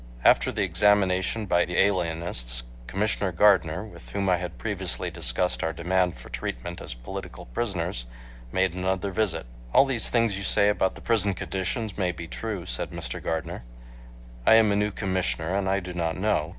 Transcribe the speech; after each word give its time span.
After 0.25 0.51
the 0.51 0.63
examination 0.63 1.45
by 1.45 1.63
the 1.63 1.77
alienists, 1.77 2.63
Commissioner 2.87 3.31
Gardner, 3.31 3.83
with 3.83 4.09
whom 4.09 4.29
I 4.29 4.37
had 4.37 4.57
previously 4.57 5.11
discussed 5.11 5.63
our 5.63 5.73
demand 5.73 6.17
for 6.17 6.29
treatment 6.29 6.81
as 6.81 6.95
political 6.95 7.45
prisoners, 7.45 8.07
made 8.51 8.73
another 8.73 9.11
visit. 9.11 9.45
"All 9.75 9.85
these 9.85 10.09
things 10.09 10.39
you 10.39 10.43
say 10.43 10.69
about 10.69 10.95
the 10.95 11.01
prison 11.01 11.35
conditions 11.35 11.99
may 11.99 12.11
be 12.11 12.25
true," 12.25 12.65
said 12.65 12.89
Mr. 12.89 13.21
Gardner, 13.21 13.61
"I 14.43 14.55
am 14.55 14.71
a 14.71 14.75
new 14.75 14.89
Commissioner, 14.89 15.55
and 15.55 15.69
I 15.69 15.79
do 15.79 15.93
not 15.93 16.17
know. 16.17 16.49